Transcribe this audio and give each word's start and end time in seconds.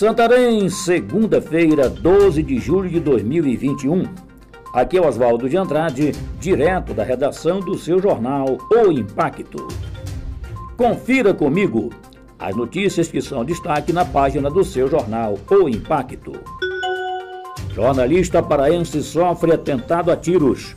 Santarém, 0.00 0.66
segunda-feira, 0.70 1.86
12 1.86 2.42
de 2.42 2.58
julho 2.58 2.88
de 2.88 2.98
2021. 3.00 4.04
Aqui 4.72 4.96
é 4.96 5.06
Oswaldo 5.06 5.46
de 5.46 5.58
Andrade, 5.58 6.12
direto 6.40 6.94
da 6.94 7.04
redação 7.04 7.60
do 7.60 7.76
seu 7.76 8.00
jornal 8.00 8.56
O 8.72 8.90
Impacto. 8.90 9.68
Confira 10.74 11.34
comigo 11.34 11.90
as 12.38 12.56
notícias 12.56 13.08
que 13.08 13.20
são 13.20 13.44
destaque 13.44 13.92
na 13.92 14.02
página 14.02 14.48
do 14.48 14.64
seu 14.64 14.88
jornal 14.88 15.38
O 15.50 15.68
Impacto. 15.68 16.32
Jornalista 17.74 18.42
paraense 18.42 19.02
sofre 19.02 19.52
atentado 19.52 20.10
a 20.10 20.16
tiros. 20.16 20.74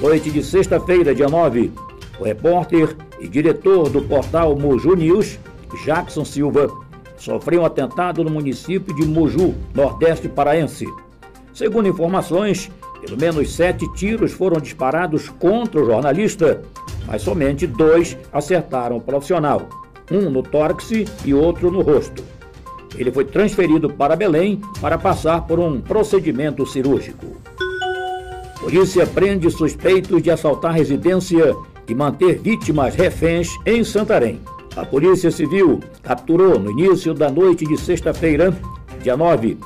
Noite 0.00 0.32
de 0.32 0.42
sexta-feira, 0.42 1.14
dia 1.14 1.28
9, 1.28 1.70
o 2.18 2.24
repórter 2.24 2.96
e 3.20 3.28
diretor 3.28 3.88
do 3.88 4.02
portal 4.02 4.58
Moju 4.58 4.96
News, 4.96 5.38
Jackson 5.84 6.24
Silva, 6.24 6.81
sofreu 7.22 7.62
um 7.62 7.64
atentado 7.64 8.24
no 8.24 8.30
município 8.30 8.92
de 8.92 9.06
Moju, 9.06 9.54
nordeste 9.72 10.28
paraense. 10.28 10.86
Segundo 11.54 11.86
informações, 11.86 12.68
pelo 13.00 13.16
menos 13.16 13.54
sete 13.54 13.86
tiros 13.94 14.32
foram 14.32 14.60
disparados 14.60 15.28
contra 15.28 15.80
o 15.80 15.84
jornalista, 15.84 16.62
mas 17.06 17.22
somente 17.22 17.64
dois 17.64 18.18
acertaram 18.32 18.96
o 18.96 19.00
profissional, 19.00 19.68
um 20.10 20.28
no 20.30 20.42
tórax 20.42 20.90
e 21.24 21.32
outro 21.32 21.70
no 21.70 21.80
rosto. 21.80 22.24
Ele 22.96 23.12
foi 23.12 23.24
transferido 23.24 23.88
para 23.88 24.16
Belém 24.16 24.60
para 24.80 24.98
passar 24.98 25.46
por 25.46 25.60
um 25.60 25.80
procedimento 25.80 26.66
cirúrgico. 26.66 27.36
Polícia 28.58 29.06
prende 29.06 29.48
suspeitos 29.48 30.20
de 30.20 30.30
assaltar 30.30 30.74
residência 30.74 31.54
e 31.86 31.94
manter 31.94 32.38
vítimas 32.40 32.96
reféns 32.96 33.48
em 33.64 33.84
Santarém. 33.84 34.40
A 34.74 34.86
Polícia 34.86 35.30
Civil 35.30 35.80
capturou 36.02 36.58
no 36.58 36.70
início 36.70 37.12
da 37.12 37.30
noite 37.30 37.66
de 37.66 37.76
sexta-feira, 37.76 38.56
dia 39.02 39.14
9, 39.14 39.58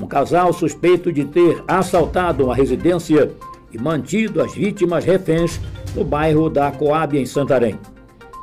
um 0.00 0.06
casal 0.06 0.52
suspeito 0.52 1.12
de 1.12 1.24
ter 1.24 1.62
assaltado 1.68 2.44
uma 2.44 2.56
residência 2.56 3.30
e 3.72 3.78
mantido 3.78 4.42
as 4.42 4.54
vítimas 4.54 5.04
reféns 5.04 5.60
no 5.94 6.04
bairro 6.04 6.50
da 6.50 6.72
Coab, 6.72 7.16
em 7.16 7.24
Santarém. 7.24 7.78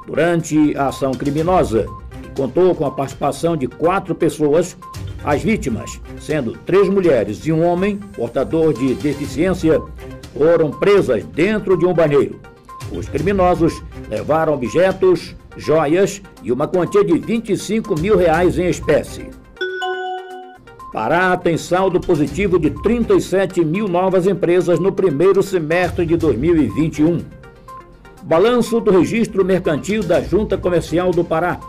Durante 0.08 0.76
a 0.78 0.88
ação 0.88 1.12
criminosa, 1.12 1.86
que 2.22 2.30
contou 2.42 2.74
com 2.74 2.86
a 2.86 2.92
participação 2.92 3.58
de 3.58 3.68
quatro 3.68 4.16
pessoas, 4.16 4.78
as 5.22 5.42
vítimas, 5.42 6.00
sendo 6.22 6.54
três 6.66 6.88
mulheres 6.88 7.46
e 7.46 7.52
um 7.52 7.66
homem 7.66 7.98
portador 8.16 8.74
de 8.74 8.94
deficiência, 8.94 9.82
foram 10.38 10.72
presas 10.72 11.26
dentro 11.26 11.78
de 11.78 11.86
um 11.86 11.94
banheiro. 11.94 12.40
Os 12.92 13.10
criminosos 13.10 13.82
levaram 14.10 14.54
objetos, 14.54 15.36
joias 15.58 16.22
e 16.44 16.52
uma 16.52 16.68
quantia 16.68 17.04
de 17.04 17.18
25 17.18 18.00
mil 18.00 18.18
reais 18.18 18.60
em 18.60 18.68
espécie. 18.68 19.30
Pará 20.92 21.36
tem 21.36 21.58
saldo 21.58 22.00
positivo 22.00 22.58
de 22.58 22.70
37 22.70 23.66
mil 23.66 23.88
novas 23.88 24.28
empresas 24.28 24.80
no 24.80 24.94
primeiro 24.94 25.44
semestre 25.44 26.06
de 26.06 26.16
2021. 26.16 27.20
Balanço 28.24 28.80
do 28.80 28.92
registro 28.92 29.44
mercantil 29.44 30.02
da 30.02 30.22
Junta 30.22 30.58
Comercial 30.58 31.12
do 31.12 31.24
Pará 31.24 31.60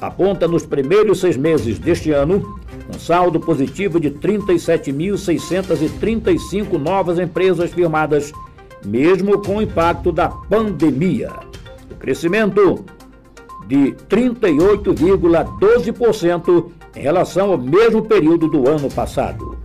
aponta 0.00 0.48
nos 0.48 0.66
primeiros 0.66 1.20
seis 1.20 1.36
meses 1.36 1.78
deste 1.78 2.10
ano 2.10 2.60
um 2.92 2.98
saldo 2.98 3.38
positivo 3.38 4.00
de 4.00 4.10
37.635 4.10 6.72
novas 6.72 7.16
empresas 7.18 7.70
firmadas, 7.70 8.32
mesmo 8.84 9.40
com 9.40 9.58
o 9.58 9.62
impacto 9.62 10.10
da 10.10 10.28
pandemia. 10.28 11.51
Crescimento 12.02 12.84
de 13.68 13.94
38,12% 14.10 16.72
em 16.96 17.00
relação 17.00 17.52
ao 17.52 17.58
mesmo 17.58 18.02
período 18.02 18.48
do 18.48 18.68
ano 18.68 18.90
passado. 18.90 19.56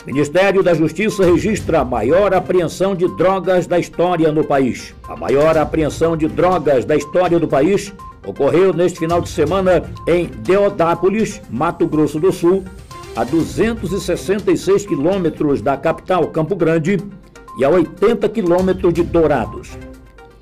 O 0.00 0.06
Ministério 0.06 0.62
da 0.62 0.74
Justiça 0.74 1.24
registra 1.24 1.80
a 1.80 1.84
maior 1.84 2.32
apreensão 2.32 2.94
de 2.94 3.08
drogas 3.16 3.66
da 3.66 3.76
história 3.76 4.30
no 4.30 4.44
país. 4.44 4.94
A 5.08 5.16
maior 5.16 5.58
apreensão 5.58 6.16
de 6.16 6.28
drogas 6.28 6.84
da 6.84 6.94
história 6.94 7.40
do 7.40 7.48
país 7.48 7.92
ocorreu 8.24 8.72
neste 8.72 9.00
final 9.00 9.20
de 9.20 9.30
semana 9.30 9.82
em 10.06 10.26
Deodápolis, 10.26 11.42
Mato 11.50 11.88
Grosso 11.88 12.20
do 12.20 12.30
Sul, 12.30 12.62
a 13.16 13.24
266 13.24 14.86
quilômetros 14.86 15.60
da 15.60 15.76
capital 15.76 16.28
Campo 16.28 16.54
Grande 16.54 16.98
e 17.58 17.64
a 17.64 17.68
80 17.68 18.28
quilômetros 18.28 18.94
de 18.94 19.02
Dourados 19.02 19.76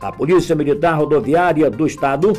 a 0.01 0.13
Polícia 0.13 0.55
Militar 0.55 0.97
Rodoviária 0.97 1.71
do 1.71 1.87
Estado 1.87 2.33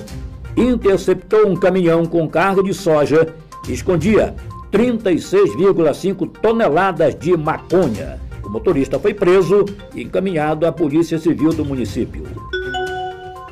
interceptou 0.56 1.48
um 1.48 1.56
caminhão 1.56 2.06
com 2.06 2.28
carga 2.28 2.64
de 2.64 2.74
soja 2.74 3.34
que 3.64 3.74
escondia 3.74 4.36
36,5 4.72 6.30
toneladas 6.42 7.16
de 7.16 7.36
maconha. 7.36 8.20
O 8.44 8.50
motorista 8.50 9.00
foi 9.00 9.14
preso 9.14 9.66
e 9.94 10.04
encaminhado 10.04 10.66
à 10.66 10.72
Polícia 10.72 11.20
Civil 11.20 11.54
do 11.54 11.66
município. 11.66 12.24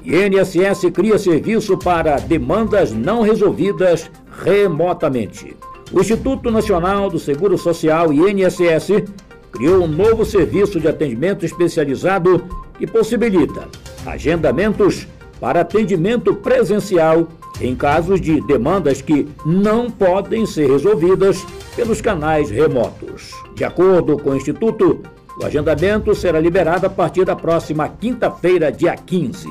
INSS 0.03 0.91
cria 0.93 1.17
serviço 1.17 1.77
para 1.77 2.17
demandas 2.17 2.91
não 2.91 3.21
resolvidas 3.21 4.09
remotamente. 4.43 5.55
O 5.91 5.99
Instituto 5.99 6.51
Nacional 6.51 7.09
do 7.09 7.19
Seguro 7.19 7.57
Social, 7.57 8.13
INSS, 8.13 9.03
criou 9.51 9.83
um 9.83 9.87
novo 9.87 10.25
serviço 10.25 10.79
de 10.79 10.87
atendimento 10.87 11.45
especializado 11.45 12.43
que 12.77 12.85
possibilita 12.85 13.67
agendamentos 14.05 15.07
para 15.39 15.61
atendimento 15.61 16.33
presencial 16.35 17.27
em 17.61 17.75
casos 17.75 18.19
de 18.19 18.41
demandas 18.41 19.01
que 19.01 19.27
não 19.45 19.89
podem 19.89 20.45
ser 20.45 20.69
resolvidas 20.69 21.45
pelos 21.75 22.01
canais 22.01 22.49
remotos. 22.49 23.31
De 23.55 23.63
acordo 23.63 24.17
com 24.17 24.31
o 24.31 24.35
Instituto, 24.35 25.01
o 25.39 25.45
agendamento 25.45 26.13
será 26.15 26.39
liberado 26.39 26.85
a 26.85 26.89
partir 26.89 27.25
da 27.25 27.35
próxima 27.35 27.87
quinta-feira, 27.89 28.71
dia 28.71 28.95
15. 28.95 29.47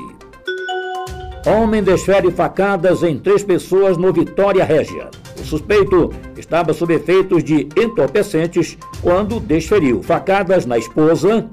Homem 1.45 1.83
desfere 1.83 2.31
facadas 2.31 3.03
em 3.03 3.19
três 3.19 3.43
pessoas 3.43 3.97
no 3.97 4.11
Vitória 4.11 4.65
Régia. 4.65 5.09
O 5.39 5.43
suspeito 5.43 6.11
estava 6.35 6.73
sob 6.73 6.93
efeitos 6.93 7.43
de 7.43 7.69
entorpecentes 7.77 8.77
quando 9.01 9.39
desferiu 9.39 10.01
facadas 10.01 10.65
na 10.65 10.77
esposa, 10.77 11.47